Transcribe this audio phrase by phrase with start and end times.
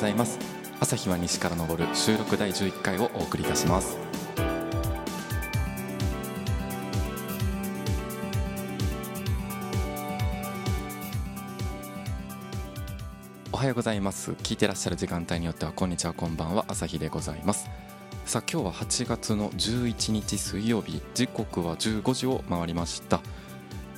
[0.00, 0.38] ございます。
[0.80, 3.98] 朝日は西から昇る収録第11回をお送りいたします。
[13.52, 14.30] おはようございます。
[14.30, 17.68] 聞いてらっしゃる時間帯によってはこんにちはこんばんは朝日でございます。
[18.24, 21.02] さあ今日は8月の11日水曜日。
[21.12, 23.20] 時刻は15時を回りました。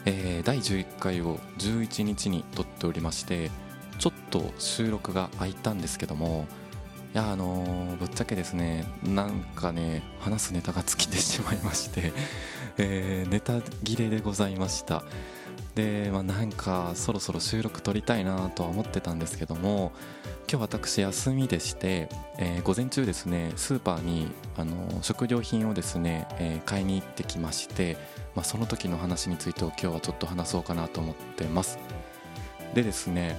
[0.05, 3.53] えー、第11回を11日に撮っておりまして
[3.99, 6.47] ちょっと収録が空いたんですけども
[7.15, 12.13] いやあのー、ぶっちゃけですねなんかね話すネタが尽きてしまいまして、
[12.79, 15.03] えー、ネタ切れでございました。
[15.75, 19.93] で、まあ、なんかそろそろ収録撮りたいなとは思ってたんですけども
[20.51, 27.97] 今日私休みでして、えー、午前中ですねスーパーにあの食料品をですね、えー、買いに行ってきまして、
[28.35, 31.79] まあ、その時の話についてを今日はちょっと話そうかなと思ってます。
[32.75, 33.37] でですね、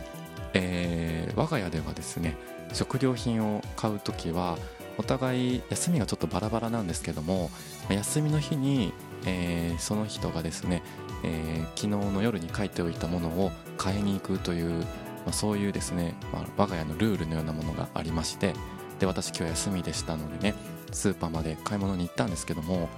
[0.53, 2.35] えー、我が家ではですね
[2.73, 4.57] 食料品を買う時は
[4.97, 7.49] お互い休みがちょっとバラバラなんですけども
[7.89, 8.93] 休みの日に、
[9.25, 10.83] えー、その人がですね、
[11.23, 14.85] えー、昨日の夜に書いておいたものを買いに行くという
[15.25, 18.53] まあ、そういうですね、まあ、我が家のルールのようなものがありまして
[18.99, 20.55] で私今日休みでしたのでね
[20.91, 22.89] スーパーまで買い物に行ったんですけども、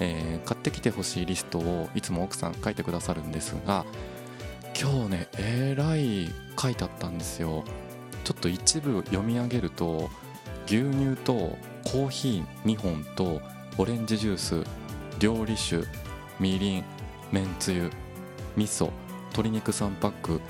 [0.00, 3.84] えー、買ってきてほしいリストをいつも奥さん書いてくださるんですが
[4.78, 6.28] 今日ねえらい
[6.60, 7.64] 書いてあったんですよ。
[8.24, 10.10] ちょっと一部読み上げると
[10.66, 13.40] 牛乳とコーヒー2本と
[13.78, 14.64] オレンジジュース
[15.18, 15.86] 料理酒
[16.38, 16.84] みりん
[17.32, 17.90] めんつゆ
[18.56, 18.90] 味噌
[19.30, 20.40] 鶏肉3パック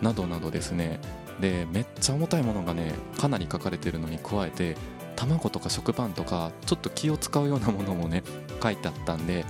[0.00, 0.98] などなどですね。
[1.38, 4.76] でめっちゃ重たいものがねかなり書かれてるのに加えて
[5.14, 8.22] 卵とか食パンとかちょっと気を使うようなものもね
[8.62, 9.44] 書いてあったんで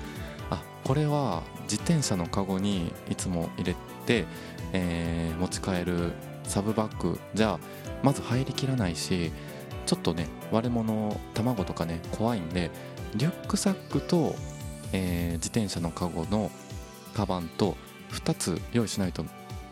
[0.50, 3.97] あこれは自転車のカゴにいつも入れて、
[4.72, 6.12] えー、持ち帰る
[6.44, 7.58] サブバッグじゃ
[8.02, 9.30] まず入りきらないし
[9.86, 12.70] ちょっとね割れ物卵とかね怖いんで
[13.14, 14.34] リュックサックと、
[14.92, 16.50] えー、自転車のカゴの
[17.14, 17.76] カバンと
[18.12, 19.24] 2つ用意しないと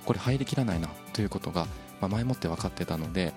[0.05, 1.67] これ入りきらないなということが、
[2.01, 3.33] ま前もって分かってたので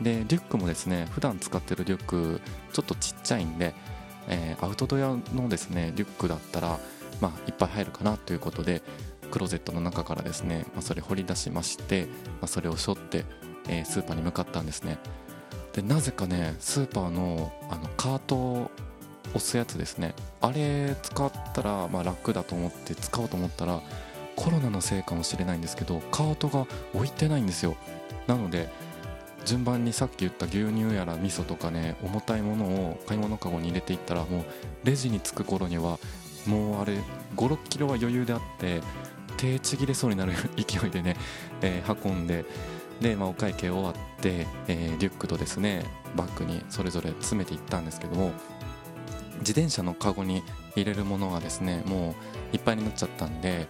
[0.00, 2.40] でリュックもですね普段使ってるリュック
[2.72, 3.74] ちょっとちっちゃいんで、
[4.28, 6.78] えー、アウトドアのですねリュックだったら、
[7.20, 8.82] まあ、いっぱい入るかなということで
[9.32, 12.08] クローゼットの中からですね、まあ、それ掘り出しまして、ま
[12.42, 13.24] あ、それを背負って、
[13.68, 14.98] えー、スーパーに向かったんですね。
[15.72, 18.70] でなぜかねスーパーのあのカートを
[19.28, 20.14] 押すやつですね。
[20.42, 23.80] あれ使ったらまあ楽だと思って使おうと思ったら
[24.36, 27.76] コロナのせいかもしれないんですけどカートが置いてないんですよ。
[28.26, 28.68] なので
[29.46, 34.44] 順番にさっき言った牛乳やら味噌とかね重たいものを買い物かごに入れていったらもう
[34.84, 35.98] レジに着く頃には
[36.46, 36.98] もうあれ
[37.36, 38.80] 56キロは余裕であって
[39.42, 41.16] 手ちぎれそうになる 勢いでね、
[41.62, 42.44] えー、運んで
[43.00, 48.30] で、まあ、お会計終わって、えー、リュックとですねバッグにそれぞれ詰めていったんですけども
[49.40, 50.44] 自転車のカゴに
[50.76, 52.14] 入れるものがですねも
[52.52, 53.66] ういっぱいになっちゃったんで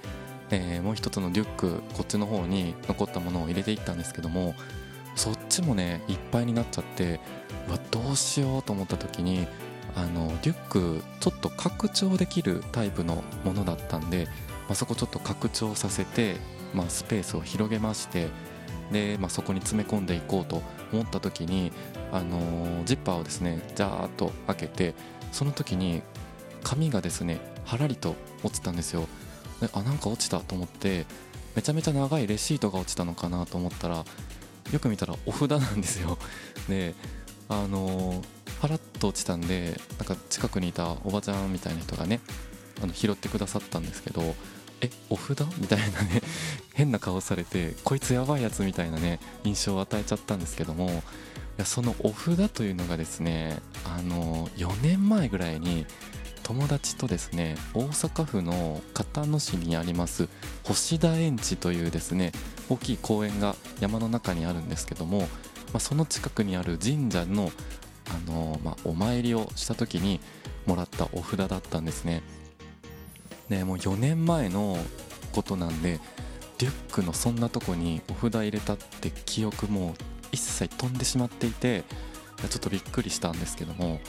[0.54, 4.54] えー、もう一つのリュックこっちの方に残ったものを入れていったんですけども
[5.16, 7.20] そっちもねいっぱいになっちゃって
[7.68, 9.46] うわどうしようと思った時に
[9.96, 14.26] あのリュックちょっと拡張できるタイプのものだったんで、
[14.68, 16.36] まあ、そこちょっと拡張させて、
[16.74, 18.28] まあ、スペースを広げまして
[18.92, 20.62] で、まあ、そこに詰め込んでいこうと
[20.92, 21.72] 思った時に、
[22.12, 24.94] あのー、ジッパーをですねジャーッと開けて
[25.32, 26.02] その時に
[26.62, 29.08] 紙がですねはらりと落ちたんですよ。
[29.60, 31.06] であなんか落ちたと思って
[31.54, 34.04] めちゃめちゃ長いレシートが落ちたのかなと思ったら
[34.72, 36.18] よく見たらお札なんですよ。
[36.68, 36.94] で
[37.48, 38.22] あの
[38.60, 42.20] パラッと落ちたんでなんか近くにいたおばちゃんみたいな人がね
[42.82, 44.34] あの拾ってくださったんですけど
[44.80, 45.44] えお札？
[45.58, 46.20] みたいなね
[46.74, 50.92] 変な顔されてこいつやばいやつみたいなね印象を与えちゃったんですけどもい
[51.58, 55.86] やそのお札というのがですねあの4年前ぐらいに
[56.42, 60.28] 友達とですね大阪府の交野市にあります
[60.64, 62.32] 星田園地というですね
[62.68, 65.26] 大きい公園が山の中にあるんですけども、ま
[65.74, 67.52] あ、その近くにある神社の
[68.08, 70.20] あの、まあ、お参りをした時に
[70.66, 72.22] もらったお札だったんですね。
[73.48, 74.76] ねもう4年前の
[75.32, 76.00] ことなんで
[76.58, 79.94] リュックのそんなとこにお札入れたって記憶も
[80.30, 81.84] 一切飛んでしまっていて
[82.48, 84.00] ちょっとびっくりしたんですけども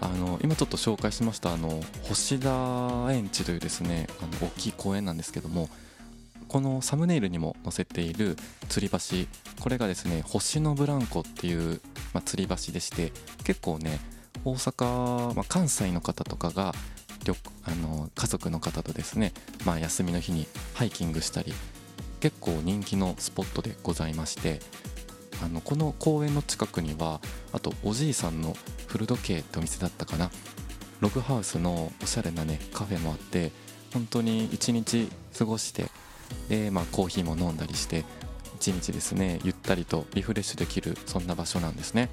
[0.00, 5.68] あの今ちょっと紹介しましたあの星田園地というですねあの大きい公園なんですけども
[6.46, 8.36] このサムネイルにも載せている
[8.68, 11.80] 吊り橋これがですね星のブランコっていう、
[12.14, 13.12] まあ、吊り橋でして
[13.44, 13.98] 結構ね
[14.44, 16.72] 大阪、まあ、関西の方とかが
[17.64, 19.32] あの家族の方とですね、
[19.64, 21.52] まあ、休みの日にハイキングしたり
[22.20, 24.60] 結構人気のスポットでございまして
[25.42, 27.20] あのこの公園の近くには
[27.52, 30.30] あとおじいさんの古時計ってお店だったかな
[31.00, 33.52] ログハウスのおしゃれなねカフェもあって
[33.92, 35.08] 本当に一日
[35.38, 35.86] 過ごして
[36.48, 38.04] で、まあ、コーヒーも飲んだりして
[38.56, 42.08] 一日ですねゆったりとリフレッシュできるそんな場所なんですね。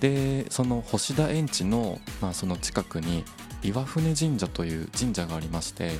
[0.00, 3.24] でその星田園地の,、まあその近くに
[3.62, 5.92] 岩船神社という神社がありまして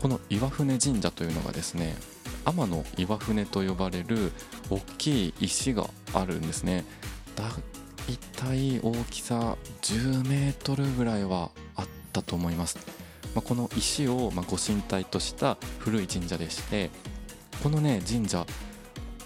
[0.00, 1.96] この岩船神社というのがですね
[2.44, 4.32] 天の岩船と呼ばれる
[4.70, 6.84] 大きい石があるんですね。
[7.36, 7.44] だ
[8.08, 12.78] いたい大きさ10メートルぐらいはあったと思います、
[13.34, 16.90] まあ、この石をまご神体とした古い神社でして
[17.62, 18.46] このね神社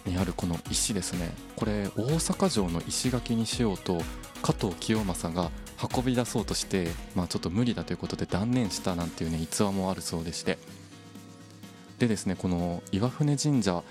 [0.04, 1.30] にあるこの石ですね。
[1.54, 4.00] これ大阪城の石垣にしようと
[4.42, 5.50] 加藤清正が
[5.82, 10.58] 運び出そうとして、まあ、ちょっと無理だということで断念したなんていうね逸話もあるそうでして。
[11.98, 13.82] でですねこの岩船神社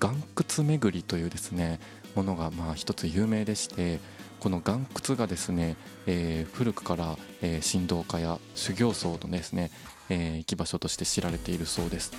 [0.00, 1.80] 岩窟巡りというですね
[2.14, 3.98] ものがまあ一つ有名でして
[4.40, 4.78] この岩
[5.08, 5.76] 窟がですね、
[6.06, 9.70] えー、古くから、えー、神道家や修行僧のですね、
[10.08, 12.12] えー、行き場所として知られているそうです。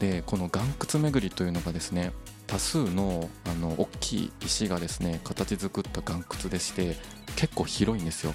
[0.00, 2.12] でこの岩窟巡りというのがですね
[2.46, 6.96] 多数のあの大きい石がですね形作った岩窟でして
[7.38, 8.34] 結構広いんですよ。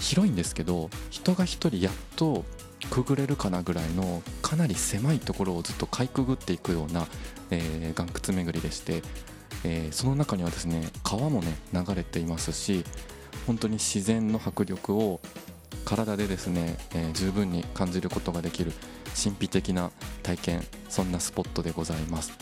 [0.00, 2.46] 広いんですけど人が1人やっと
[2.88, 7.06] くぐれるかなぐらいのかなり狭いところをずっとかいくぐっていくような、
[7.50, 9.02] えー、岩窟巡りでして、
[9.64, 12.84] えー、その中にはですね川もね流れていますし
[13.46, 15.20] 本当に自然の迫力を
[15.84, 18.72] 体でですね、えー、十分に感じることができる
[19.22, 19.90] 神秘的な
[20.22, 22.32] 体験そんなスポットでございます。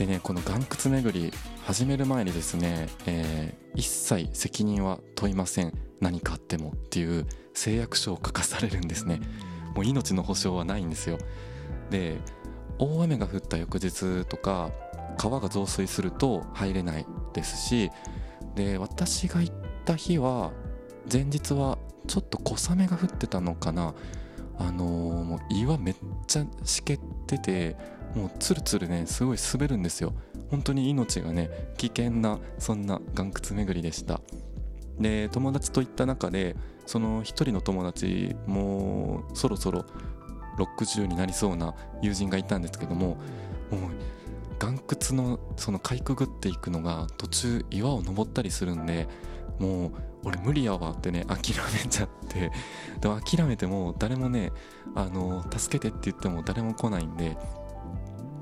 [0.00, 1.30] でねこの岩窟巡り
[1.62, 5.74] 始める前にですね、えー、一切責任は問いません。
[6.00, 9.20] 何かあってもっていう誓約書を書かされるんですね。
[9.74, 11.18] もう命の保証はないんですよ。
[11.90, 12.16] で
[12.78, 14.70] 大雨が降った翌日とか
[15.18, 17.04] 川が増水すると入れない
[17.34, 17.90] ですし
[18.54, 19.54] で私が行っ
[19.84, 20.52] た日は
[21.12, 21.76] 前日は
[22.06, 23.92] ちょっと小雨が降ってたのかな。
[24.56, 27.76] あのー、もう岩めっちゃしけってて
[28.14, 30.12] もうツルツルねすごい滑るんですよ。
[30.50, 34.20] 本当に命がね危険なそんな岩窟巡りでした。
[34.98, 39.84] で友達と行った中でその一人の友達もうそろそろ
[40.58, 43.18] 60になりそうな友人がいたんですけどももう
[44.60, 44.80] 岩窟
[45.12, 49.08] のそのかいくぐっていくのが途中岩を登ったりするんで
[49.58, 49.92] もう
[50.24, 52.50] 俺無理やわってね諦めちゃって。
[53.00, 54.52] でも諦めても誰もね
[54.94, 57.38] あの助けてって言っても誰も来ないんで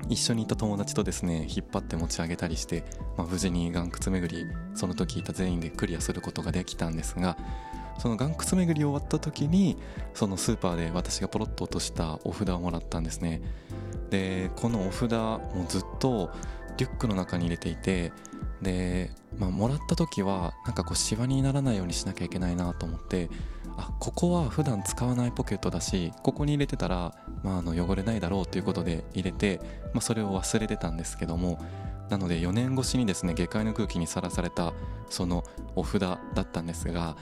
[0.07, 2.83] 一緒にいた友達とですね引っ張って持ち上げたりして、
[3.17, 7.37] まあ、無事に岩窟巡りその時いた全員でクリアすることができたんですが
[7.99, 9.77] その岩窟巡り終わった時に
[10.13, 13.41] そのスーパーで私がポロッと落としたお札をもらったんですね。
[14.09, 16.31] でこのお札もずっと
[16.77, 18.11] リュックの中に入れていて
[18.61, 23.29] で、まあ、もらった時はなんかこうシワにならないようにしなきゃいけないなと思って
[23.77, 29.61] あここは普段使わないポケットだしここに入れてたら、まあ、あの汚れないだろうということで入れて、
[29.93, 31.57] まあ、それを忘れてたんですけども
[32.09, 34.73] なので4年越しにですね下界の空気にさらされた
[35.09, 35.43] その
[35.75, 37.15] お札だったんですが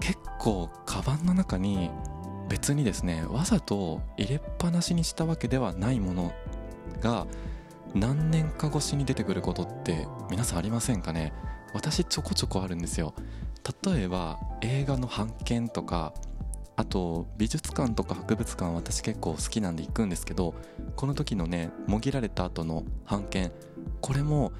[0.00, 1.90] 結構カバンの中に
[2.48, 6.32] 別にですねわざと入れっぱなしにしたわけではないもの
[7.00, 7.26] が
[7.94, 11.32] 何年か越しに出てくることって皆さんありませんかね？
[11.74, 13.14] 私ちょこちょこあるんですよ。
[13.84, 16.14] 例えば映画の版権とか
[16.76, 20.54] あと美術館とか博物館私結構好きなんで行くんですけど
[20.96, 23.50] この時のねもぎられた後の版権
[24.00, 24.52] これも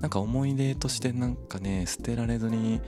[0.00, 2.80] なんか思い出としてなんかね捨てられずに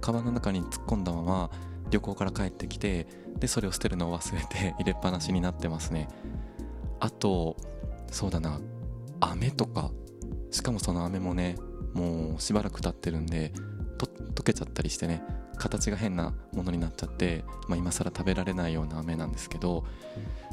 [0.00, 1.50] カバンの中に突っ込んだまま
[1.90, 3.06] 旅行から帰ってきて
[3.38, 6.08] でそれを捨てるのを忘れて入れっぱなしになってますね。
[7.00, 7.56] あと
[8.10, 8.60] そうだな。
[9.22, 9.90] 飴とか。
[10.52, 11.56] しかもその飴もね
[11.94, 13.52] もうしばらく経ってるんで
[14.34, 15.22] 溶けちゃったりしてね
[15.56, 19.84] 形が変なものになっちゃって、まあ、今更食べられないような飴なんですけど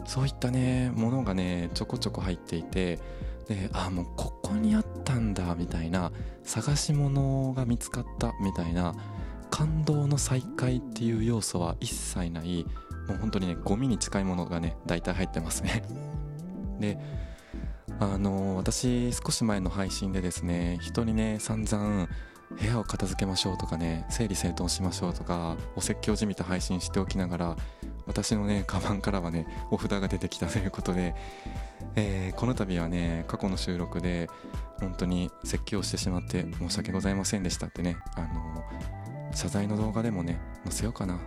[0.05, 2.99] そういったねものがねちょこちょこ入っていて
[3.47, 6.11] であもうここにあったんだみたいな
[6.43, 8.95] 探し物が見つかったみたいな
[9.49, 12.65] 感動の再会っていう要素は一切ない。
[13.07, 15.83] もう本当にねゴミに近いものがね大体入ってますね。
[16.79, 16.99] で
[17.99, 22.07] あの私少し前の配信でですね人にね散々
[22.51, 27.55] 部屋を片付けましょうとかね整理整頓しましょうとかお説教じみた配信しておきながら
[28.07, 31.13] 私のねカバンからはねお札が出てきたということで、
[31.95, 34.29] えー、この度はね過去の収録で
[34.79, 38.63] 本当に説教してしまって申し訳ございませんでしたってねあの
[39.35, 41.19] 謝罪の動画でもね載せようかな。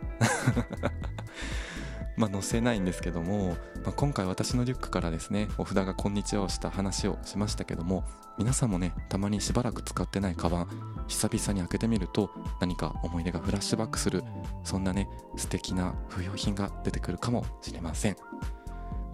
[2.17, 8.05] まあ、載せないんですけども、まあ、今回私のリュックからですねお札が「こんにちは」をした話をしましたけども
[8.39, 10.69] 皆さんもねたまにしばらく使ってないカバン
[11.09, 14.23] 久々に開けてみると何か思い出がフラッシュバックする
[14.65, 18.17] そんなね素敵な不要品が出てくるかもしれません。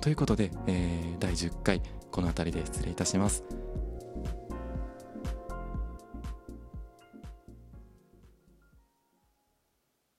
[0.01, 3.45] ということで、えー、第10回この辺りで失礼いたします。